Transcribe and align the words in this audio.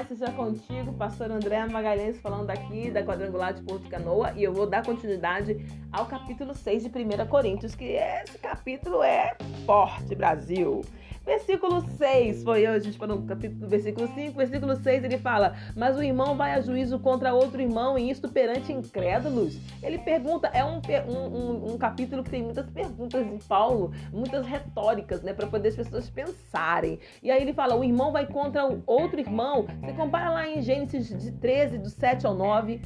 paz 0.00 0.08
seja 0.08 0.32
contigo, 0.32 0.94
pastor 0.94 1.30
André 1.30 1.66
Magalhães 1.66 2.18
falando 2.20 2.48
aqui 2.48 2.90
da 2.90 3.02
Quadrangular 3.02 3.52
de 3.52 3.62
Porto 3.62 3.86
Canoa 3.88 4.32
e 4.34 4.42
eu 4.42 4.52
vou 4.52 4.66
dar 4.66 4.84
continuidade 4.84 5.56
ao 5.92 6.06
capítulo 6.06 6.54
6 6.54 6.84
de 6.84 6.88
1 6.88 7.26
Coríntios, 7.26 7.74
que 7.74 7.84
esse 7.84 8.38
capítulo 8.38 9.02
é 9.02 9.36
forte, 9.66 10.14
Brasil. 10.14 10.82
Versículo 11.30 11.80
6 11.96 12.42
foi 12.42 12.66
hoje, 12.66 12.76
a 12.76 12.78
gente 12.80 12.98
falou 12.98 13.20
no 13.20 13.24
capítulo, 13.24 13.68
versículo 13.68 14.08
5, 14.08 14.36
versículo 14.36 14.74
6 14.74 15.04
ele 15.04 15.16
fala: 15.16 15.54
Mas 15.76 15.96
o 15.96 16.02
irmão 16.02 16.36
vai 16.36 16.54
a 16.54 16.60
juízo 16.60 16.98
contra 16.98 17.32
outro 17.32 17.62
irmão, 17.62 17.96
e 17.96 18.10
isto 18.10 18.28
perante 18.28 18.72
incrédulos. 18.72 19.56
Ele 19.80 19.98
pergunta, 19.98 20.48
é 20.48 20.64
um, 20.64 20.80
um, 21.08 21.74
um 21.74 21.78
capítulo 21.78 22.24
que 22.24 22.30
tem 22.30 22.42
muitas 22.42 22.68
perguntas 22.70 23.24
de 23.24 23.44
Paulo, 23.44 23.92
muitas 24.12 24.44
retóricas, 24.44 25.22
né, 25.22 25.32
para 25.32 25.46
poder 25.46 25.68
as 25.68 25.76
pessoas 25.76 26.10
pensarem. 26.10 26.98
E 27.22 27.30
aí 27.30 27.40
ele 27.40 27.52
fala: 27.52 27.76
o 27.76 27.84
irmão 27.84 28.10
vai 28.10 28.26
contra 28.26 28.66
o 28.66 28.82
outro 28.84 29.20
irmão. 29.20 29.68
Você 29.84 29.92
compara 29.92 30.30
lá 30.30 30.48
em 30.48 30.60
Gênesis 30.60 31.16
de 31.16 31.30
13, 31.30 31.78
do 31.78 31.90
7 31.90 32.26
ao 32.26 32.34
9, 32.34 32.80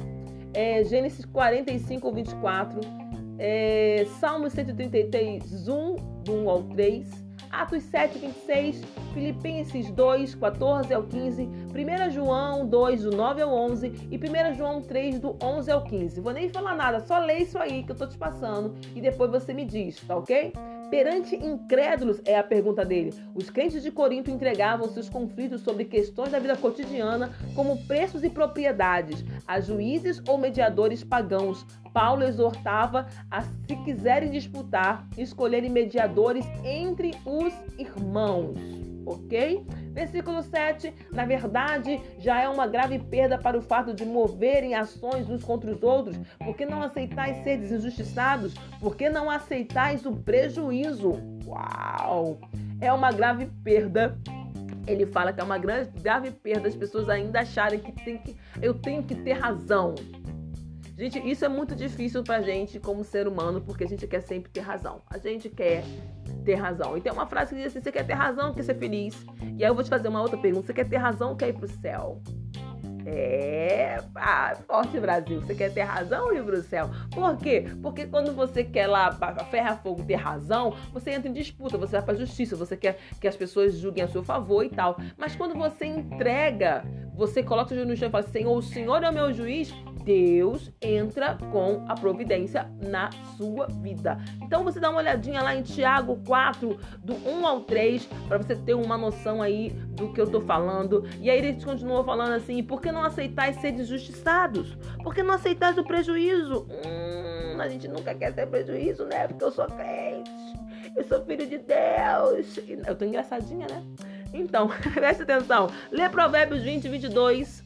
é, 0.52 0.84
Gênesis 0.84 1.24
45 1.24 2.06
ao 2.06 2.12
24, 2.12 2.80
é, 3.38 4.04
Salmos 4.20 4.52
133, 4.52 5.66
1, 5.66 5.96
do 6.24 6.34
1 6.34 6.50
ao 6.50 6.62
3. 6.64 7.23
Atos 7.54 7.84
7, 7.84 8.18
26, 8.18 8.82
Filipenses 9.12 9.90
2, 9.90 10.34
14 10.34 10.92
ao 10.92 11.04
15, 11.04 11.42
1 11.44 12.10
João 12.10 12.66
2, 12.66 13.04
do 13.04 13.16
9 13.16 13.42
ao 13.42 13.54
11 13.54 14.08
e 14.10 14.16
1 14.16 14.54
João 14.54 14.82
3, 14.82 15.20
do 15.20 15.36
11 15.40 15.70
ao 15.70 15.84
15. 15.84 16.20
Vou 16.20 16.32
nem 16.32 16.48
falar 16.48 16.74
nada, 16.74 17.00
só 17.00 17.18
lê 17.18 17.38
isso 17.38 17.56
aí 17.56 17.84
que 17.84 17.92
eu 17.92 17.96
tô 17.96 18.08
te 18.08 18.18
passando 18.18 18.74
e 18.94 19.00
depois 19.00 19.30
você 19.30 19.54
me 19.54 19.64
diz, 19.64 20.00
tá 20.00 20.16
ok? 20.16 20.52
Perante 20.90 21.34
incrédulos 21.36 22.20
é 22.24 22.38
a 22.38 22.42
pergunta 22.42 22.84
dele. 22.84 23.12
Os 23.34 23.50
crentes 23.50 23.82
de 23.82 23.90
Corinto 23.90 24.30
entregavam 24.30 24.88
seus 24.88 25.08
conflitos 25.08 25.60
sobre 25.62 25.84
questões 25.84 26.30
da 26.30 26.38
vida 26.38 26.56
cotidiana, 26.56 27.30
como 27.54 27.84
preços 27.86 28.22
e 28.22 28.30
propriedades, 28.30 29.24
a 29.46 29.60
juízes 29.60 30.22
ou 30.28 30.38
mediadores 30.38 31.02
pagãos. 31.02 31.66
Paulo 31.92 32.24
exortava 32.24 33.06
a, 33.30 33.42
se 33.42 33.76
quiserem 33.84 34.30
disputar, 34.30 35.06
escolherem 35.16 35.70
mediadores 35.70 36.44
entre 36.64 37.12
os 37.24 37.52
irmãos 37.78 38.84
ok? 39.06 39.64
Versículo 39.94 40.42
7. 40.42 40.92
Na 41.12 41.24
verdade, 41.24 42.00
já 42.18 42.42
é 42.42 42.48
uma 42.48 42.66
grave 42.66 42.98
perda 42.98 43.38
para 43.38 43.56
o 43.56 43.62
fato 43.62 43.94
de 43.94 44.04
moverem 44.04 44.74
ações 44.74 45.30
uns 45.30 45.42
contra 45.42 45.70
os 45.70 45.82
outros, 45.82 46.18
porque 46.38 46.66
não 46.66 46.82
aceitais 46.82 47.42
ser 47.44 47.62
injustiçados, 47.62 48.54
porque 48.80 49.08
não 49.08 49.30
aceitais 49.30 50.04
o 50.04 50.12
prejuízo. 50.12 51.12
Uau! 51.46 52.40
É 52.80 52.92
uma 52.92 53.12
grave 53.12 53.46
perda 53.62 54.18
ele 54.86 55.06
fala 55.06 55.32
que 55.32 55.40
é 55.40 55.44
uma 55.44 55.56
grande, 55.56 55.90
grave 56.00 56.30
perda 56.30 56.68
as 56.68 56.74
pessoas 56.74 57.08
ainda 57.08 57.40
acharem 57.40 57.80
que, 57.80 57.92
tem 57.92 58.18
que 58.18 58.36
eu 58.60 58.74
tenho 58.74 59.02
que 59.02 59.14
ter 59.14 59.32
razão. 59.32 59.94
Gente, 60.96 61.18
isso 61.28 61.44
é 61.44 61.48
muito 61.48 61.74
difícil 61.74 62.22
pra 62.22 62.40
gente 62.40 62.78
como 62.78 63.02
ser 63.02 63.26
humano, 63.26 63.60
porque 63.60 63.82
a 63.82 63.86
gente 63.86 64.06
quer 64.06 64.20
sempre 64.20 64.50
ter 64.50 64.60
razão. 64.60 65.02
A 65.10 65.18
gente 65.18 65.48
quer 65.48 65.82
ter 66.44 66.54
razão. 66.54 66.96
E 66.96 67.00
tem 67.00 67.12
uma 67.12 67.26
frase 67.26 67.50
que 67.50 67.56
diz 67.56 67.66
assim: 67.66 67.80
você 67.80 67.92
quer 67.92 68.06
ter 68.06 68.14
razão, 68.14 68.52
quer 68.54 68.62
ser 68.62 68.74
feliz. 68.74 69.24
E 69.56 69.64
aí 69.64 69.70
eu 69.70 69.74
vou 69.74 69.84
te 69.84 69.90
fazer 69.90 70.08
uma 70.08 70.20
outra 70.20 70.38
pergunta: 70.38 70.66
você 70.66 70.74
quer 70.74 70.88
ter 70.88 70.96
razão 70.96 71.30
ou 71.30 71.36
quer 71.36 71.48
ir 71.48 71.54
pro 71.54 71.68
céu? 71.68 72.20
É, 73.06 74.02
ah, 74.14 74.56
forte 74.66 74.98
Brasil. 74.98 75.40
Você 75.40 75.54
quer 75.54 75.72
ter 75.72 75.82
razão 75.82 76.32
ir 76.32 76.42
pro 76.42 76.62
céu? 76.62 76.90
Por 77.10 77.36
quê? 77.36 77.66
Porque 77.82 78.06
quando 78.06 78.32
você 78.32 78.64
quer 78.64 78.86
lá, 78.86 79.12
ferra 79.50 79.76
fogo, 79.76 80.02
ter 80.04 80.14
razão, 80.14 80.74
você 80.92 81.10
entra 81.10 81.28
em 81.28 81.32
disputa, 81.32 81.76
você 81.76 81.92
vai 81.92 82.02
pra 82.02 82.14
justiça, 82.14 82.56
você 82.56 82.76
quer 82.76 82.98
que 83.20 83.28
as 83.28 83.36
pessoas 83.36 83.74
julguem 83.76 84.04
a 84.04 84.08
seu 84.08 84.24
favor 84.24 84.64
e 84.64 84.70
tal. 84.70 84.96
Mas 85.18 85.36
quando 85.36 85.54
você 85.54 85.84
entrega, 85.84 86.82
você 87.14 87.42
coloca 87.42 87.72
o 87.72 87.74
joelho 87.74 87.90
no 87.90 87.96
chão 87.96 88.08
e 88.08 88.10
fala: 88.10 88.24
Senhor, 88.24 88.56
o 88.56 88.62
Senhor 88.62 89.02
é 89.02 89.10
o 89.10 89.12
meu 89.12 89.32
juiz, 89.32 89.72
Deus 90.04 90.70
entra 90.82 91.38
com 91.50 91.84
a 91.88 91.94
providência 91.94 92.70
na 92.82 93.10
sua 93.36 93.66
vida. 93.66 94.18
Então 94.42 94.62
você 94.62 94.78
dá 94.78 94.90
uma 94.90 94.98
olhadinha 94.98 95.42
lá 95.42 95.54
em 95.54 95.62
Tiago 95.62 96.20
4, 96.26 96.78
do 96.98 97.14
1 97.14 97.46
ao 97.46 97.60
3, 97.60 98.06
para 98.28 98.38
você 98.38 98.54
ter 98.54 98.74
uma 98.74 98.98
noção 98.98 99.40
aí 99.40 99.70
do 99.70 100.12
que 100.12 100.20
eu 100.20 100.30
tô 100.30 100.40
falando. 100.40 101.04
E 101.20 101.30
aí 101.30 101.38
ele 101.38 101.64
continua 101.64 102.04
falando 102.04 102.32
assim: 102.32 102.62
por 102.62 102.80
que 102.80 102.92
não 102.92 103.02
aceitais 103.02 103.56
ser 103.60 103.72
injustiçados? 103.72 104.76
Por 105.02 105.14
que 105.14 105.22
não 105.22 105.34
aceitais 105.34 105.78
o 105.78 105.84
prejuízo? 105.84 106.66
Hum, 106.70 107.60
a 107.60 107.68
gente 107.68 107.88
nunca 107.88 108.14
quer 108.14 108.34
ter 108.34 108.46
prejuízo, 108.46 109.06
né? 109.06 109.26
Porque 109.26 109.44
eu 109.44 109.50
sou 109.50 109.66
crente, 109.66 110.30
eu 110.96 111.04
sou 111.04 111.24
filho 111.24 111.46
de 111.46 111.58
Deus. 111.58 112.58
Eu 112.86 112.94
tô 112.94 113.04
engraçadinha, 113.04 113.66
né? 113.70 113.82
Então, 114.34 114.68
preste 114.92 115.22
atenção. 115.22 115.70
Lê 115.90 116.08
Provérbios 116.10 116.62
20, 116.62 116.88
22 116.88 117.64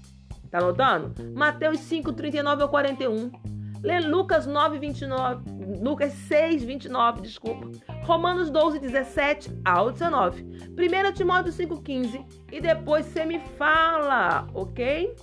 Tá 0.50 0.58
anotando? 0.58 1.12
Mateus 1.34 1.80
5, 1.80 2.12
39 2.12 2.62
ao 2.62 2.68
41. 2.68 3.30
Lê 3.82 4.00
Lucas 4.00 4.46
9, 4.46 4.78
29. 4.78 5.44
Lucas 5.80 6.12
6, 6.12 6.64
29, 6.64 7.20
desculpa. 7.20 7.70
Romanos 8.04 8.50
12, 8.50 8.78
17 8.78 9.50
ao 9.64 9.92
19. 9.92 10.42
1 10.42 11.12
Timóteo 11.12 11.52
5, 11.52 11.82
15. 11.82 12.24
E 12.50 12.60
depois 12.60 13.06
você 13.06 13.26
me 13.26 13.38
fala, 13.58 14.46
ok? 14.54 15.14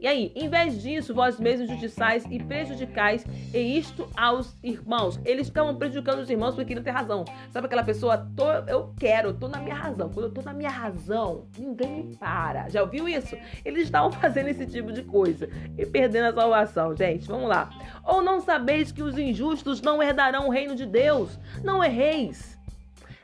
E 0.00 0.06
aí, 0.06 0.32
em 0.36 0.48
vez 0.48 0.80
disso, 0.80 1.12
vós 1.12 1.40
mesmos 1.40 1.68
justiçais 1.68 2.24
e 2.30 2.38
prejudicais, 2.38 3.26
e 3.52 3.78
isto 3.78 4.08
aos 4.16 4.56
irmãos. 4.62 5.20
Eles 5.24 5.48
estavam 5.48 5.74
prejudicando 5.74 6.20
os 6.20 6.30
irmãos 6.30 6.54
porque 6.54 6.74
não 6.74 6.82
tem 6.82 6.92
razão. 6.92 7.24
Sabe 7.50 7.66
aquela 7.66 7.82
pessoa, 7.82 8.16
tô, 8.36 8.48
eu 8.68 8.94
quero, 8.98 9.34
tô 9.34 9.48
na 9.48 9.58
minha 9.58 9.74
razão. 9.74 10.08
Quando 10.08 10.26
eu 10.26 10.32
tô 10.32 10.42
na 10.42 10.52
minha 10.52 10.70
razão, 10.70 11.46
ninguém 11.58 12.04
me 12.04 12.16
para. 12.16 12.68
Já 12.68 12.82
ouviu 12.82 13.08
isso? 13.08 13.36
Eles 13.64 13.84
estavam 13.84 14.12
fazendo 14.20 14.48
esse 14.48 14.66
tipo 14.66 14.92
de 14.92 15.02
coisa 15.02 15.48
e 15.76 15.84
perdendo 15.84 16.26
a 16.26 16.32
salvação, 16.32 16.96
gente. 16.96 17.26
Vamos 17.26 17.48
lá. 17.48 17.70
Ou 18.04 18.22
não 18.22 18.40
sabeis 18.40 18.92
que 18.92 19.02
os 19.02 19.18
injustos 19.18 19.82
não 19.82 20.00
herdarão 20.00 20.46
o 20.46 20.50
reino 20.50 20.76
de 20.76 20.86
Deus? 20.86 21.38
Não 21.64 21.82
erreis 21.82 22.57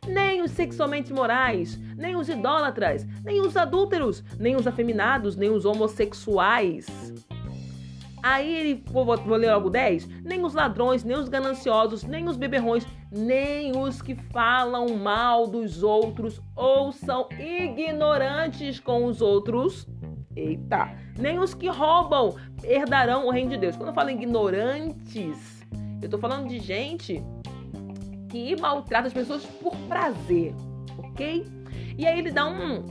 nem 0.07 0.43
os 0.43 0.51
sexualmente 0.51 1.13
morais, 1.13 1.79
nem 1.97 2.17
os 2.17 2.29
idólatras, 2.29 3.07
nem 3.25 3.41
os 3.41 3.57
adúlteros, 3.57 4.23
nem 4.39 4.57
os 4.57 4.67
afeminados, 4.67 5.37
nem 5.37 5.51
os 5.51 5.65
homossexuais. 5.65 6.87
Aí 8.23 8.55
ele, 8.57 8.83
vou, 8.87 9.05
vou 9.05 9.37
ler 9.37 9.53
logo 9.53 9.69
10, 9.69 10.09
nem 10.25 10.43
os 10.43 10.55
ladrões, 10.55 11.05
nem 11.05 11.15
os 11.15 11.29
gananciosos, 11.29 12.05
nem 12.05 12.27
os 12.27 12.39
beberrões, 12.39 12.87
nem 13.13 13.77
os 13.77 14.01
que 14.01 14.15
falam 14.15 14.97
mal 14.97 15.47
dos 15.47 15.83
outros 15.83 16.41
ou 16.57 16.91
são 16.91 17.29
ignorantes 17.39 18.81
com 18.81 19.05
os 19.05 19.21
outros. 19.21 19.87
Eita! 20.35 20.91
Nem 21.19 21.39
os 21.39 21.53
que 21.53 21.69
roubam 21.69 22.35
herdarão 22.63 23.27
o 23.27 23.31
reino 23.31 23.51
de 23.51 23.59
Deus. 23.59 23.77
Quando 23.77 23.91
eu 23.91 23.95
falo 23.95 24.09
ignorantes, 24.09 25.63
eu 26.01 26.09
tô 26.09 26.17
falando 26.17 26.49
de 26.49 26.59
gente 26.59 27.23
que 28.34 28.61
maltrata 28.61 29.06
as 29.06 29.12
pessoas 29.12 29.47
por 29.62 29.77
prazer, 29.89 30.53
ok? 30.99 31.47
E 31.97 32.05
aí 32.05 32.19
ele 32.19 32.33
dá 32.33 32.45
um, 32.47 32.83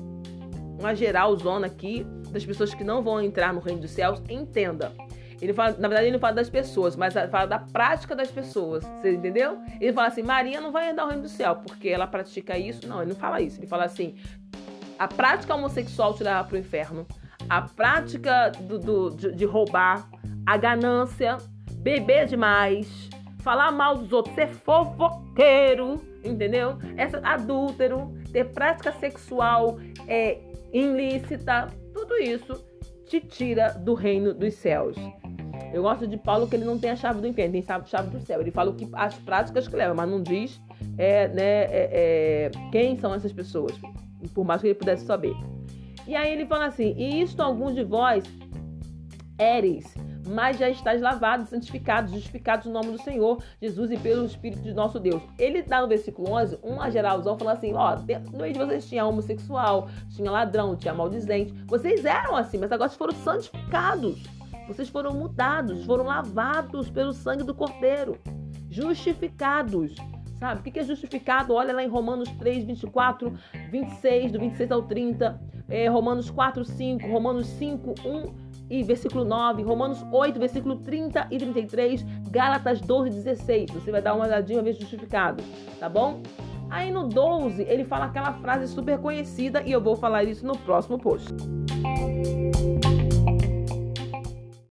uma 0.79 0.95
geral 0.95 1.35
zona 1.35 1.67
aqui 1.67 2.05
das 2.29 2.45
pessoas 2.45 2.73
que 2.73 2.81
não 2.81 3.03
vão 3.03 3.21
entrar 3.21 3.53
no 3.53 3.59
reino 3.59 3.81
dos 3.81 3.91
céus. 3.91 4.21
Entenda. 4.29 4.93
Ele 5.41 5.51
fala, 5.51 5.71
na 5.71 5.89
verdade, 5.89 6.05
ele 6.05 6.13
não 6.13 6.19
fala 6.21 6.35
das 6.35 6.49
pessoas, 6.49 6.95
mas 6.95 7.13
fala 7.29 7.45
da 7.45 7.59
prática 7.59 8.15
das 8.15 8.31
pessoas. 8.31 8.85
Você 8.85 9.15
entendeu? 9.15 9.61
Ele 9.81 9.91
fala 9.91 10.07
assim: 10.07 10.23
Maria 10.23 10.61
não 10.61 10.71
vai 10.71 10.89
entrar 10.89 11.03
no 11.03 11.09
reino 11.09 11.23
do 11.23 11.29
céu 11.29 11.57
porque 11.57 11.89
ela 11.89 12.07
pratica 12.07 12.57
isso. 12.57 12.87
Não, 12.87 13.01
ele 13.01 13.09
não 13.09 13.17
fala 13.17 13.41
isso. 13.41 13.59
Ele 13.59 13.67
fala 13.67 13.83
assim: 13.83 14.15
a 14.97 15.09
prática 15.09 15.53
homossexual 15.53 16.13
te 16.13 16.23
leva 16.23 16.41
para 16.45 16.55
o 16.55 16.57
inferno. 16.57 17.05
A 17.49 17.63
prática 17.63 18.49
do, 18.61 18.79
do 18.79 19.09
de, 19.09 19.33
de 19.33 19.43
roubar, 19.43 20.09
a 20.45 20.55
ganância, 20.55 21.35
beber 21.73 22.27
demais, 22.27 23.09
falar 23.43 23.71
mal 23.71 23.97
dos 23.97 24.11
outros, 24.11 24.33
ser 24.33 24.47
fofoqueiro, 24.47 26.01
entendeu? 26.23 26.77
Essa 26.95 27.19
adúltero, 27.19 28.13
ter 28.31 28.45
prática 28.45 28.91
sexual 28.93 29.77
é, 30.07 30.39
ilícita, 30.71 31.67
tudo 31.93 32.15
isso 32.15 32.63
te 33.05 33.19
tira 33.19 33.73
do 33.73 33.93
reino 33.93 34.33
dos 34.33 34.53
céus. 34.55 34.95
Eu 35.73 35.83
gosto 35.83 36.07
de 36.07 36.17
Paulo 36.17 36.47
que 36.47 36.55
ele 36.55 36.65
não 36.65 36.79
tem 36.79 36.91
a 36.91 36.95
chave 36.95 37.19
do 37.19 37.27
inferno, 37.27 37.53
tem 37.53 37.65
a 37.67 37.83
chave 37.83 38.09
do 38.09 38.19
céu. 38.19 38.39
Ele 38.41 38.51
fala 38.51 38.71
o 38.71 38.75
que, 38.75 38.87
as 38.93 39.15
práticas 39.15 39.67
que 39.67 39.75
leva, 39.75 39.93
mas 39.93 40.09
não 40.09 40.21
diz 40.21 40.59
é, 40.97 41.27
né, 41.27 41.63
é, 41.63 41.89
é, 41.93 42.51
quem 42.71 42.97
são 42.97 43.13
essas 43.13 43.33
pessoas, 43.33 43.73
por 44.33 44.45
mais 44.45 44.61
que 44.61 44.67
ele 44.67 44.75
pudesse 44.75 45.05
saber. 45.05 45.35
E 46.07 46.15
aí 46.15 46.31
ele 46.31 46.45
fala 46.45 46.65
assim: 46.65 46.93
E 46.97 47.21
isto 47.21 47.41
alguns 47.41 47.75
de 47.75 47.83
vós 47.83 48.23
éreis 49.37 49.93
mas 50.27 50.57
já 50.57 50.69
estás 50.69 51.01
lavados, 51.01 51.49
santificados, 51.49 52.11
justificados 52.11 52.65
no 52.65 52.73
nome 52.73 52.91
do 52.91 53.01
Senhor 53.01 53.41
Jesus 53.61 53.91
e 53.91 53.97
pelo 53.97 54.25
Espírito 54.25 54.61
de 54.61 54.73
nosso 54.73 54.99
Deus. 54.99 55.21
Ele 55.37 55.61
dá 55.61 55.81
no 55.81 55.87
versículo 55.87 56.31
11 56.31 56.59
uma 56.63 56.89
geralzão 56.89 57.37
falando 57.37 57.57
assim: 57.57 57.73
ó, 57.73 57.95
no 58.31 58.39
meio 58.39 58.53
de 58.53 58.59
vocês 58.59 58.87
tinha 58.87 59.05
homossexual, 59.05 59.89
tinha 60.09 60.31
ladrão, 60.31 60.75
tinha 60.75 60.93
maldizente. 60.93 61.53
Vocês 61.67 62.05
eram 62.05 62.35
assim, 62.35 62.57
mas 62.57 62.71
agora 62.71 62.89
foram 62.89 63.13
santificados. 63.13 64.23
Vocês 64.67 64.87
foram 64.87 65.13
mudados, 65.13 65.85
foram 65.85 66.05
lavados 66.05 66.89
pelo 66.89 67.11
sangue 67.11 67.43
do 67.43 67.53
Cordeiro, 67.53 68.17
justificados 68.69 69.95
sabe? 70.43 70.59
O 70.59 70.63
que 70.63 70.77
é 70.77 70.83
justificado? 70.83 71.53
Olha 71.53 71.73
lá 71.73 71.81
em 71.81 71.87
Romanos 71.87 72.29
3, 72.31 72.65
24, 72.65 73.33
26, 73.71 74.33
do 74.33 74.39
26 74.39 74.71
ao 74.71 74.83
30, 74.83 75.39
é, 75.69 75.87
Romanos 75.87 76.29
4, 76.29 76.65
5, 76.65 77.07
Romanos 77.07 77.47
5, 77.47 77.95
1 78.05 78.52
e 78.73 78.81
versículo 78.81 79.23
9, 79.23 79.61
Romanos 79.61 80.03
8, 80.11 80.39
versículo 80.39 80.77
30 80.77 81.27
e 81.29 81.37
33, 81.37 82.03
Gálatas 82.31 82.81
12, 82.81 83.11
16. 83.11 83.69
Você 83.69 83.91
vai 83.91 84.01
dar 84.01 84.15
uma 84.15 84.25
olhadinha 84.25 84.63
ver 84.63 84.73
justificado, 84.73 85.43
tá 85.79 85.87
bom? 85.87 86.23
Aí 86.71 86.89
no 86.89 87.07
12, 87.07 87.61
ele 87.69 87.85
fala 87.85 88.05
aquela 88.05 88.33
frase 88.33 88.67
super 88.67 88.97
conhecida 88.97 89.61
e 89.61 89.71
eu 89.71 89.79
vou 89.79 89.95
falar 89.95 90.23
isso 90.23 90.43
no 90.43 90.57
próximo 90.57 90.97
post. 90.97 91.31